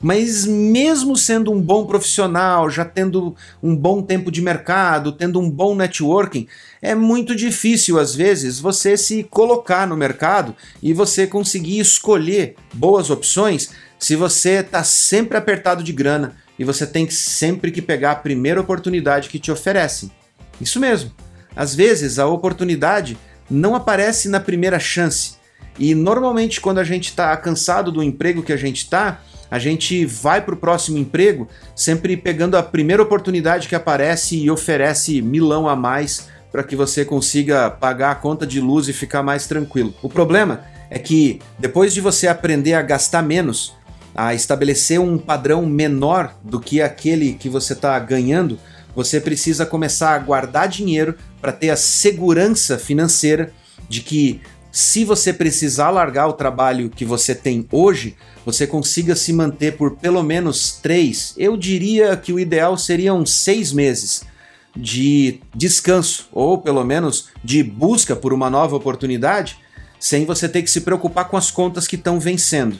Mas 0.00 0.46
mesmo 0.46 1.16
sendo 1.16 1.50
um 1.50 1.60
bom 1.60 1.84
profissional, 1.84 2.70
já 2.70 2.84
tendo 2.84 3.34
um 3.60 3.74
bom 3.74 4.00
tempo 4.00 4.30
de 4.30 4.40
mercado, 4.40 5.10
tendo 5.10 5.40
um 5.40 5.50
bom 5.50 5.74
networking, 5.74 6.46
é 6.80 6.94
muito 6.94 7.34
difícil 7.34 7.98
às 7.98 8.14
vezes 8.14 8.60
você 8.60 8.96
se 8.96 9.24
colocar 9.24 9.88
no 9.88 9.96
mercado 9.96 10.54
e 10.80 10.92
você 10.92 11.26
conseguir 11.26 11.80
escolher 11.80 12.54
boas 12.72 13.10
opções 13.10 13.70
se 13.98 14.14
você 14.14 14.60
está 14.60 14.84
sempre 14.84 15.36
apertado 15.36 15.82
de 15.82 15.92
grana 15.92 16.36
e 16.56 16.62
você 16.62 16.86
tem 16.86 17.10
sempre 17.10 17.72
que 17.72 17.82
pegar 17.82 18.12
a 18.12 18.16
primeira 18.16 18.60
oportunidade 18.60 19.28
que 19.28 19.40
te 19.40 19.50
oferecem. 19.50 20.12
Isso 20.60 20.78
mesmo. 20.78 21.10
Às 21.58 21.74
vezes 21.74 22.20
a 22.20 22.26
oportunidade 22.28 23.18
não 23.50 23.74
aparece 23.74 24.28
na 24.28 24.38
primeira 24.38 24.78
chance. 24.78 25.34
E 25.76 25.92
normalmente 25.92 26.60
quando 26.60 26.78
a 26.78 26.84
gente 26.84 27.06
está 27.06 27.36
cansado 27.36 27.90
do 27.90 28.00
emprego 28.00 28.44
que 28.44 28.52
a 28.52 28.56
gente 28.56 28.84
está, 28.84 29.20
a 29.50 29.58
gente 29.58 30.06
vai 30.06 30.40
para 30.40 30.54
o 30.54 30.58
próximo 30.58 30.98
emprego 30.98 31.48
sempre 31.74 32.16
pegando 32.16 32.56
a 32.56 32.62
primeira 32.62 33.02
oportunidade 33.02 33.66
que 33.66 33.74
aparece 33.74 34.36
e 34.36 34.48
oferece 34.48 35.20
milão 35.20 35.68
a 35.68 35.74
mais 35.74 36.28
para 36.52 36.62
que 36.62 36.76
você 36.76 37.04
consiga 37.04 37.68
pagar 37.68 38.12
a 38.12 38.14
conta 38.14 38.46
de 38.46 38.60
luz 38.60 38.86
e 38.86 38.92
ficar 38.92 39.24
mais 39.24 39.48
tranquilo. 39.48 39.92
O 40.00 40.08
problema 40.08 40.62
é 40.88 40.98
que 40.98 41.40
depois 41.58 41.92
de 41.92 42.00
você 42.00 42.28
aprender 42.28 42.74
a 42.74 42.82
gastar 42.82 43.22
menos, 43.22 43.74
a 44.14 44.32
estabelecer 44.32 45.00
um 45.00 45.18
padrão 45.18 45.66
menor 45.66 46.34
do 46.40 46.60
que 46.60 46.80
aquele 46.80 47.32
que 47.32 47.48
você 47.48 47.72
está 47.72 47.98
ganhando, 47.98 48.60
você 48.98 49.20
precisa 49.20 49.64
começar 49.64 50.16
a 50.16 50.18
guardar 50.18 50.66
dinheiro 50.66 51.14
para 51.40 51.52
ter 51.52 51.70
a 51.70 51.76
segurança 51.76 52.76
financeira 52.76 53.52
de 53.88 54.00
que 54.00 54.40
se 54.72 55.04
você 55.04 55.32
precisar 55.32 55.90
largar 55.90 56.26
o 56.26 56.32
trabalho 56.32 56.90
que 56.90 57.04
você 57.04 57.32
tem 57.32 57.64
hoje, 57.70 58.16
você 58.44 58.66
consiga 58.66 59.14
se 59.14 59.32
manter 59.32 59.76
por 59.76 59.92
pelo 59.98 60.20
menos 60.24 60.80
três, 60.82 61.32
eu 61.38 61.56
diria 61.56 62.16
que 62.16 62.32
o 62.32 62.40
ideal 62.40 62.76
seriam 62.76 63.24
seis 63.24 63.72
meses 63.72 64.24
de 64.76 65.38
descanso, 65.54 66.28
ou 66.32 66.58
pelo 66.58 66.82
menos 66.82 67.28
de 67.44 67.62
busca 67.62 68.16
por 68.16 68.32
uma 68.32 68.50
nova 68.50 68.74
oportunidade, 68.74 69.60
sem 70.00 70.24
você 70.24 70.48
ter 70.48 70.62
que 70.62 70.70
se 70.70 70.80
preocupar 70.80 71.28
com 71.28 71.36
as 71.36 71.52
contas 71.52 71.86
que 71.86 71.94
estão 71.94 72.18
vencendo. 72.18 72.76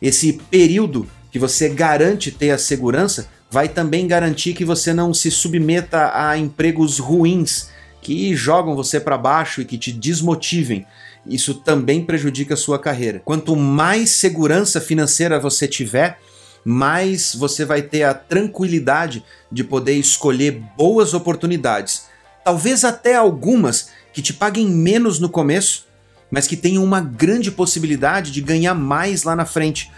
Esse 0.00 0.32
período 0.50 1.06
que 1.30 1.38
você 1.38 1.68
garante 1.68 2.30
ter 2.30 2.52
a 2.52 2.58
segurança 2.58 3.35
vai 3.50 3.68
também 3.68 4.06
garantir 4.06 4.54
que 4.54 4.64
você 4.64 4.92
não 4.92 5.14
se 5.14 5.30
submeta 5.30 6.10
a 6.14 6.36
empregos 6.36 6.98
ruins 6.98 7.68
que 8.02 8.34
jogam 8.34 8.74
você 8.74 9.00
para 9.00 9.18
baixo 9.18 9.60
e 9.60 9.64
que 9.64 9.78
te 9.78 9.92
desmotivem. 9.92 10.86
Isso 11.26 11.54
também 11.54 12.04
prejudica 12.04 12.54
a 12.54 12.56
sua 12.56 12.78
carreira. 12.78 13.20
Quanto 13.24 13.56
mais 13.56 14.10
segurança 14.10 14.80
financeira 14.80 15.40
você 15.40 15.66
tiver, 15.66 16.18
mais 16.64 17.34
você 17.34 17.64
vai 17.64 17.82
ter 17.82 18.04
a 18.04 18.14
tranquilidade 18.14 19.24
de 19.50 19.64
poder 19.64 19.94
escolher 19.94 20.62
boas 20.76 21.14
oportunidades, 21.14 22.06
Talvez 22.46 22.84
até 22.84 23.16
algumas 23.16 23.88
que 24.12 24.22
te 24.22 24.32
paguem 24.32 24.68
menos 24.68 25.18
no 25.18 25.28
começo, 25.28 25.84
mas 26.30 26.46
que 26.46 26.56
tenham 26.56 26.84
uma 26.84 27.00
grande 27.00 27.50
possibilidade 27.50 28.30
de 28.30 28.40
ganhar 28.40 28.72
mais 28.72 29.24
lá 29.24 29.34
na 29.34 29.44
frente. 29.44 29.90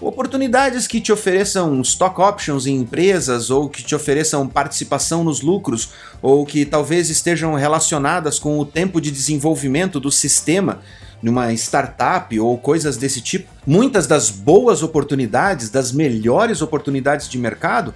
Oportunidades 0.00 0.86
que 0.86 0.98
te 0.98 1.12
ofereçam 1.12 1.78
stock 1.82 2.18
options 2.22 2.66
em 2.66 2.76
empresas 2.76 3.50
ou 3.50 3.68
que 3.68 3.82
te 3.82 3.94
ofereçam 3.94 4.48
participação 4.48 5.22
nos 5.22 5.42
lucros 5.42 5.90
ou 6.22 6.46
que 6.46 6.64
talvez 6.64 7.10
estejam 7.10 7.54
relacionadas 7.54 8.38
com 8.38 8.58
o 8.58 8.64
tempo 8.64 8.98
de 8.98 9.10
desenvolvimento 9.10 10.00
do 10.00 10.10
sistema 10.10 10.80
numa 11.22 11.52
startup 11.52 12.40
ou 12.40 12.56
coisas 12.56 12.96
desse 12.96 13.20
tipo. 13.20 13.50
Muitas 13.66 14.06
das 14.06 14.30
boas 14.30 14.82
oportunidades, 14.82 15.68
das 15.68 15.92
melhores 15.92 16.62
oportunidades 16.62 17.28
de 17.28 17.36
mercado, 17.36 17.92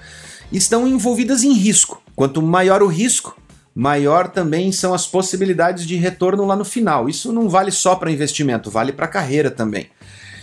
estão 0.52 0.87
envolvidas 0.87 1.42
em 1.42 1.54
risco. 1.54 2.02
Quanto 2.14 2.42
maior 2.42 2.82
o 2.82 2.87
risco, 2.87 3.34
maior 3.75 4.28
também 4.28 4.70
são 4.73 4.92
as 4.92 5.06
possibilidades 5.06 5.87
de 5.87 5.96
retorno 5.96 6.44
lá 6.44 6.54
no 6.54 6.66
final. 6.66 7.08
Isso 7.08 7.32
não 7.32 7.49
vale 7.49 7.70
só 7.70 7.96
para 7.96 8.12
investimento, 8.12 8.70
vale 8.70 8.92
para 8.92 9.08
carreira 9.08 9.50
também. 9.50 9.88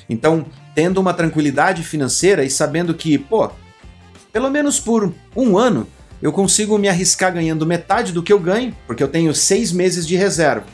Então, 0.10 0.46
tendo 0.75 1.00
uma 1.00 1.13
tranquilidade 1.13 1.84
financeira 1.84 2.43
e 2.43 2.50
sabendo 2.50 2.93
que, 2.93 3.17
pô, 3.17 3.50
pelo 4.31 4.50
menos 4.50 4.79
por 4.79 5.13
um 5.36 5.58
ano 5.58 5.88
eu 6.22 6.31
consigo 6.31 6.77
me 6.77 6.88
arriscar 6.88 7.34
ganhando 7.34 7.65
metade 7.65 8.12
do 8.12 8.22
que 8.22 8.31
eu 8.31 8.39
ganho, 8.39 8.75
porque 8.86 9.01
eu 9.01 9.08
tenho 9.08 9.34
seis 9.34 9.72
meses 9.72 10.05
de 10.05 10.15
reserva. 10.15 10.65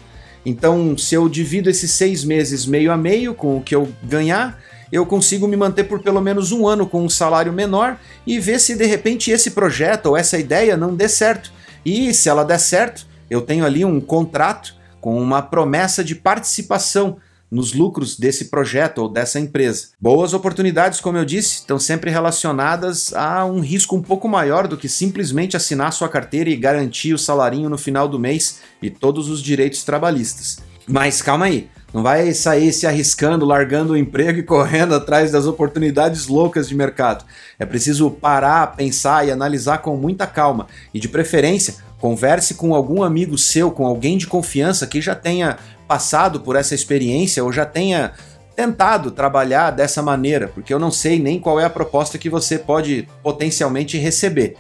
Então, 0.46 0.98
se 0.98 1.16
eu 1.16 1.28
divido 1.30 1.70
esses 1.70 1.92
seis 1.92 2.24
meses 2.24 2.66
meio 2.66 2.92
a 2.92 2.98
meio 2.98 3.34
com 3.34 3.58
o 3.58 3.62
que 3.62 3.74
eu 3.74 3.90
ganhar, 4.04 4.60
eu 4.92 5.06
consigo 5.06 5.48
me 5.48 5.58
manter 5.58 5.86
por 5.86 6.02
pelo 6.02 6.22
menos 6.22 6.52
um 6.52 6.68
ano 6.68 6.88
com 6.88 7.04
um 7.04 7.10
salário 7.10 7.52
menor 7.52 7.98
e 8.26 8.40
ver 8.40 8.60
se 8.60 8.76
de 8.76 8.86
repente 8.86 9.32
esse 9.32 9.52
projeto 9.52 10.08
ou 10.08 10.18
essa 10.18 10.38
ideia 10.38 10.78
não 10.78 10.96
dê 10.96 11.08
certo. 11.08 11.52
E 11.86 12.14
se 12.14 12.30
ela 12.30 12.44
der 12.44 12.60
certo, 12.60 13.06
eu 13.30 13.42
tenho 13.42 13.66
ali 13.66 13.84
um 13.84 14.00
contrato 14.00 14.76
com 15.02 15.22
uma 15.22 15.42
promessa 15.42 16.04
de 16.04 16.16
participação 16.16 17.18
nos 17.50 17.74
lucros 17.74 18.18
desse 18.18 18.46
projeto 18.46 19.00
ou 19.00 19.10
dessa 19.10 19.40
empresa. 19.40 19.90
Boas 20.00 20.34
oportunidades, 20.34 21.00
como 21.00 21.18
eu 21.18 21.26
disse, 21.26 21.56
estão 21.56 21.80
sempre 21.80 22.12
relacionadas 22.12 23.14
a 23.14 23.46
um 23.46 23.60
risco 23.60 23.96
um 23.96 24.02
pouco 24.02 24.28
maior 24.28 24.68
do 24.68 24.78
que 24.78 24.90
simplesmente 24.90 25.56
assinar 25.56 25.94
sua 25.94 26.10
carteira 26.10 26.50
e 26.50 26.56
garantir 26.56 27.14
o 27.14 27.18
salarinho 27.18 27.70
no 27.70 27.78
final 27.78 28.08
do 28.08 28.20
mês 28.20 28.60
e 28.82 28.90
todos 28.90 29.30
os 29.30 29.42
direitos 29.42 29.84
trabalhistas. 29.84 30.60
Mas 30.88 31.22
calma 31.22 31.46
aí, 31.46 31.70
não 31.94 32.04
vai 32.04 32.34
sair 32.34 32.72
se 32.74 32.86
arriscando, 32.86 33.46
largando 33.46 33.94
o 33.94 33.98
emprego 33.98 34.40
e 34.40 34.44
correndo 34.44 34.94
atrás 34.94 35.32
das 35.32 35.46
oportunidades 35.46 36.28
loucas 36.28 36.68
de 36.68 36.76
mercado. 36.76 37.26
É 37.58 37.66
preciso 37.66 38.12
parar, 38.12 38.76
pensar 38.76 39.26
e 39.28 39.32
analisar 39.32 39.80
com 39.80 39.96
muita 39.96 40.28
calma 40.28 40.68
e, 40.94 41.00
de 41.00 41.08
preferência, 41.08 41.76
converse 42.00 42.54
com 42.54 42.76
algum 42.76 43.04
amigo 43.04 43.38
seu, 43.38 43.72
com 43.72 43.86
alguém 43.86 44.18
de 44.18 44.28
confiança 44.28 44.86
que 44.86 45.02
já 45.02 45.16
tenha 45.16 45.58
passado 45.88 46.42
por 46.42 46.56
essa 46.56 46.76
experiência 46.76 47.44
ou 47.44 47.52
já 47.52 47.66
tenha 47.66 48.14
tentado 48.56 49.12
trabalhar 49.12 49.72
dessa 49.72 50.02
maneira, 50.02 50.48
porque 50.48 50.74
eu 50.74 50.80
não 50.80 50.90
sei 50.90 51.20
nem 51.20 51.40
qual 51.40 51.60
é 51.60 51.66
a 51.66 51.70
proposta 51.70 52.18
que 52.18 52.30
você 52.30 52.58
pode 52.58 53.08
potencialmente 53.22 53.98
receber. 53.98 54.56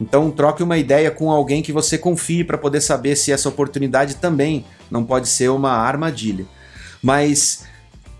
Então, 0.00 0.30
troque 0.30 0.62
uma 0.62 0.78
ideia 0.78 1.10
com 1.10 1.30
alguém 1.30 1.62
que 1.62 1.70
você 1.70 1.96
confie 1.96 2.42
para 2.42 2.58
poder 2.58 2.80
saber 2.80 3.16
se 3.16 3.30
essa 3.30 3.48
oportunidade 3.48 4.16
também 4.16 4.64
não 4.90 5.04
pode 5.04 5.28
ser 5.28 5.50
uma 5.50 5.72
armadilha. 5.72 6.46
Mas 7.02 7.64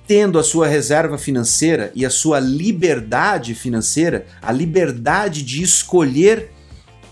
tendo 0.06 0.38
a 0.38 0.44
sua 0.44 0.66
reserva 0.66 1.16
financeira 1.16 1.90
e 1.94 2.04
a 2.04 2.10
sua 2.10 2.38
liberdade 2.38 3.54
financeira, 3.54 4.26
a 4.42 4.52
liberdade 4.52 5.42
de 5.42 5.62
escolher 5.62 6.50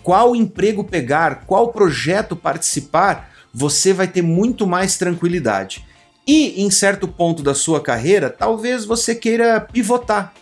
qual 0.03 0.37
emprego 0.37 0.85
pegar, 0.85 1.47
qual 1.47 1.69
projeto 1.69 2.37
participar, 2.37 3.32
você 3.53 3.93
vai 3.93 4.07
ter 4.07 4.23
muito 4.23 4.67
mais 4.67 4.97
tranquilidade. 4.97 5.85
E 6.27 6.63
em 6.63 6.71
certo 6.71 7.09
ponto 7.09 7.43
da 7.43 7.55
sua 7.55 7.81
carreira, 7.81 8.31
talvez 8.31 8.85
você 8.85 9.15
queira 9.15 9.61
pivotar. 9.61 10.33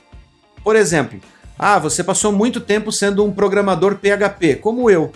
Por 0.62 0.76
exemplo, 0.76 1.18
ah, 1.58 1.78
você 1.78 2.04
passou 2.04 2.32
muito 2.32 2.60
tempo 2.60 2.92
sendo 2.92 3.24
um 3.24 3.32
programador 3.32 3.96
PHP, 3.96 4.56
como 4.56 4.90
eu 4.90 5.10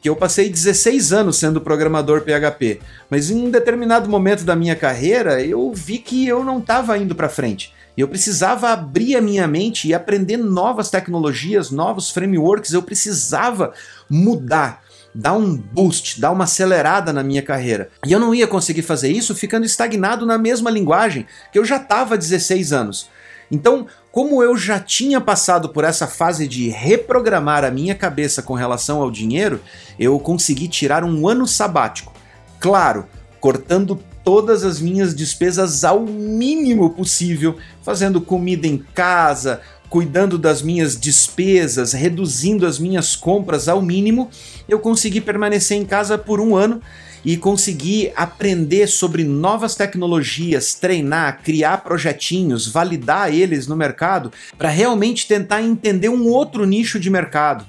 que 0.00 0.08
eu 0.08 0.16
passei 0.16 0.48
16 0.48 1.12
anos 1.12 1.36
sendo 1.36 1.60
programador 1.60 2.22
PHP, 2.22 2.80
mas 3.10 3.30
em 3.30 3.46
um 3.46 3.50
determinado 3.50 4.08
momento 4.08 4.44
da 4.44 4.56
minha 4.56 4.74
carreira 4.74 5.42
eu 5.44 5.72
vi 5.74 5.98
que 5.98 6.26
eu 6.26 6.42
não 6.42 6.58
estava 6.58 6.96
indo 6.96 7.14
para 7.14 7.28
frente. 7.28 7.74
Eu 7.96 8.08
precisava 8.08 8.70
abrir 8.70 9.16
a 9.16 9.20
minha 9.20 9.46
mente 9.46 9.88
e 9.88 9.92
aprender 9.92 10.38
novas 10.38 10.88
tecnologias, 10.88 11.70
novos 11.70 12.10
frameworks, 12.10 12.72
eu 12.72 12.82
precisava 12.82 13.74
mudar, 14.08 14.82
dar 15.14 15.32
um 15.34 15.56
boost, 15.56 16.20
dar 16.20 16.30
uma 16.30 16.44
acelerada 16.44 17.12
na 17.12 17.22
minha 17.22 17.42
carreira. 17.42 17.90
E 18.06 18.12
eu 18.12 18.20
não 18.20 18.34
ia 18.34 18.46
conseguir 18.46 18.82
fazer 18.82 19.10
isso 19.10 19.34
ficando 19.34 19.66
estagnado 19.66 20.24
na 20.24 20.38
mesma 20.38 20.70
linguagem 20.70 21.26
que 21.52 21.58
eu 21.58 21.64
já 21.64 21.76
estava 21.76 22.14
há 22.14 22.18
16 22.18 22.72
anos. 22.72 23.08
Então, 23.50 23.86
como 24.12 24.42
eu 24.42 24.56
já 24.56 24.78
tinha 24.78 25.20
passado 25.20 25.68
por 25.68 25.82
essa 25.82 26.06
fase 26.06 26.46
de 26.46 26.68
reprogramar 26.68 27.64
a 27.64 27.70
minha 27.70 27.94
cabeça 27.94 28.42
com 28.42 28.54
relação 28.54 29.02
ao 29.02 29.10
dinheiro, 29.10 29.60
eu 29.98 30.18
consegui 30.20 30.68
tirar 30.68 31.04
um 31.04 31.28
ano 31.28 31.46
sabático. 31.46 32.12
Claro, 32.60 33.06
cortando 33.40 34.00
todas 34.24 34.64
as 34.64 34.80
minhas 34.80 35.14
despesas 35.14 35.82
ao 35.84 36.00
mínimo 36.00 36.90
possível, 36.90 37.56
fazendo 37.82 38.20
comida 38.20 38.66
em 38.66 38.78
casa, 38.78 39.60
cuidando 39.90 40.38
das 40.38 40.62
minhas 40.62 40.98
despesas, 40.98 41.92
reduzindo 41.92 42.64
as 42.64 42.78
minhas 42.78 43.16
compras 43.16 43.68
ao 43.68 43.82
mínimo, 43.82 44.30
eu 44.68 44.78
consegui 44.78 45.20
permanecer 45.20 45.76
em 45.76 45.84
casa 45.84 46.16
por 46.16 46.40
um 46.40 46.56
ano 46.56 46.80
e 47.24 47.36
conseguir 47.36 48.12
aprender 48.16 48.86
sobre 48.86 49.24
novas 49.24 49.74
tecnologias, 49.74 50.74
treinar, 50.74 51.42
criar 51.42 51.78
projetinhos, 51.78 52.68
validar 52.68 53.34
eles 53.34 53.66
no 53.66 53.76
mercado, 53.76 54.32
para 54.56 54.70
realmente 54.70 55.26
tentar 55.26 55.60
entender 55.60 56.08
um 56.08 56.28
outro 56.28 56.64
nicho 56.64 56.98
de 56.98 57.10
mercado. 57.10 57.66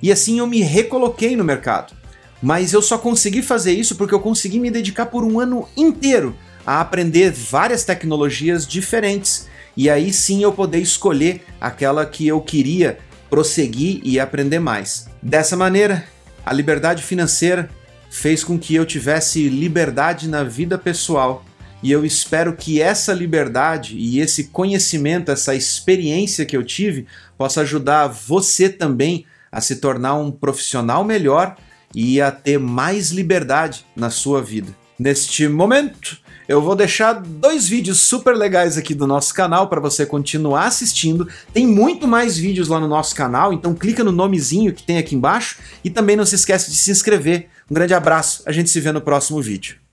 E 0.00 0.12
assim 0.12 0.38
eu 0.38 0.46
me 0.46 0.62
recoloquei 0.62 1.36
no 1.36 1.44
mercado. 1.44 1.92
Mas 2.40 2.72
eu 2.72 2.82
só 2.82 2.98
consegui 2.98 3.42
fazer 3.42 3.72
isso 3.72 3.96
porque 3.96 4.14
eu 4.14 4.20
consegui 4.20 4.60
me 4.60 4.70
dedicar 4.70 5.06
por 5.06 5.24
um 5.24 5.40
ano 5.40 5.68
inteiro 5.76 6.36
a 6.64 6.80
aprender 6.80 7.30
várias 7.32 7.84
tecnologias 7.84 8.66
diferentes. 8.66 9.48
E 9.76 9.90
aí 9.90 10.12
sim 10.12 10.42
eu 10.42 10.52
poder 10.52 10.78
escolher 10.78 11.42
aquela 11.60 12.06
que 12.06 12.26
eu 12.26 12.40
queria 12.40 12.98
prosseguir 13.28 14.00
e 14.04 14.20
aprender 14.20 14.60
mais. 14.60 15.08
Dessa 15.22 15.56
maneira, 15.56 16.04
a 16.44 16.52
liberdade 16.52 17.02
financeira 17.02 17.68
fez 18.10 18.44
com 18.44 18.58
que 18.58 18.74
eu 18.74 18.86
tivesse 18.86 19.48
liberdade 19.48 20.28
na 20.28 20.44
vida 20.44 20.78
pessoal. 20.78 21.44
E 21.82 21.90
eu 21.90 22.04
espero 22.04 22.54
que 22.54 22.80
essa 22.80 23.12
liberdade 23.12 23.96
e 23.96 24.20
esse 24.20 24.44
conhecimento, 24.44 25.32
essa 25.32 25.54
experiência 25.54 26.46
que 26.46 26.56
eu 26.56 26.62
tive, 26.62 27.06
possa 27.36 27.62
ajudar 27.62 28.06
você 28.06 28.68
também 28.68 29.26
a 29.50 29.60
se 29.60 29.76
tornar 29.76 30.14
um 30.14 30.30
profissional 30.30 31.04
melhor 31.04 31.56
e 31.94 32.20
a 32.20 32.30
ter 32.30 32.58
mais 32.58 33.10
liberdade 33.10 33.84
na 33.94 34.10
sua 34.10 34.40
vida. 34.40 34.74
Neste 34.98 35.48
momento, 35.48 36.18
eu 36.48 36.60
vou 36.60 36.76
deixar 36.76 37.14
dois 37.14 37.66
vídeos 37.66 38.00
super 38.00 38.36
legais 38.36 38.76
aqui 38.76 38.94
do 38.94 39.06
nosso 39.06 39.32
canal 39.32 39.68
para 39.68 39.80
você 39.80 40.04
continuar 40.04 40.66
assistindo. 40.66 41.28
Tem 41.52 41.66
muito 41.66 42.06
mais 42.06 42.36
vídeos 42.36 42.68
lá 42.68 42.78
no 42.78 42.88
nosso 42.88 43.14
canal, 43.14 43.52
então 43.52 43.74
clica 43.74 44.04
no 44.04 44.12
nomezinho 44.12 44.72
que 44.72 44.82
tem 44.82 44.98
aqui 44.98 45.14
embaixo 45.14 45.58
e 45.82 45.90
também 45.90 46.16
não 46.16 46.26
se 46.26 46.34
esquece 46.34 46.70
de 46.70 46.76
se 46.76 46.90
inscrever. 46.90 47.48
Um 47.70 47.74
grande 47.74 47.94
abraço, 47.94 48.42
a 48.46 48.52
gente 48.52 48.70
se 48.70 48.80
vê 48.80 48.92
no 48.92 49.00
próximo 49.00 49.40
vídeo. 49.40 49.83